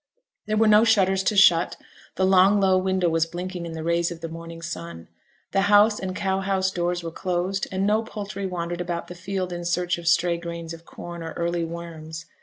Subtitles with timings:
[0.47, 1.77] There were no shutters to shut;
[2.15, 5.09] the long low window was blinking in the rays of the morning sun;
[5.51, 9.53] the house and cow house doors were closed, and no poultry wandered about the field
[9.53, 12.25] in search of stray grains of corn, or early worms.